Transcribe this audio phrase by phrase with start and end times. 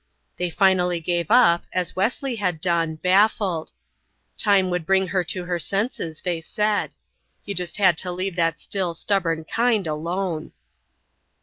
[0.37, 3.71] They finally gave up, as Wesley had done, baffled.
[4.35, 6.89] Time would bring her to her senses, they said;
[7.45, 10.53] you just had to leave that still, stubborn kind alone.